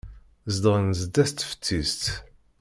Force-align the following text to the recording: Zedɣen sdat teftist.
Zedɣen 0.53 0.89
sdat 1.01 1.31
teftist. 1.39 2.03